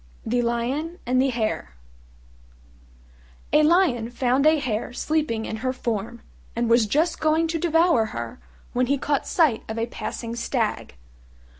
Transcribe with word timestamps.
THE 0.25 0.41
LION 0.41 0.97
AND 1.05 1.21
THE 1.21 1.29
HARE 1.29 1.75
A 3.53 3.61
Lion 3.61 4.09
found 4.09 4.47
a 4.47 4.57
Hare 4.57 4.93
sleeping 4.93 5.45
in 5.45 5.57
her 5.57 5.71
form, 5.71 6.23
and 6.55 6.67
was 6.67 6.87
just 6.87 7.19
going 7.19 7.47
to 7.49 7.59
devour 7.59 8.05
her 8.05 8.39
when 8.73 8.87
he 8.87 8.97
caught 8.97 9.27
sight 9.27 9.61
of 9.69 9.77
a 9.77 9.85
passing 9.85 10.35
stag. 10.35 10.95